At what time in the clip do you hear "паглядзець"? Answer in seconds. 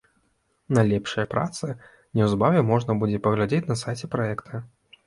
3.29-3.65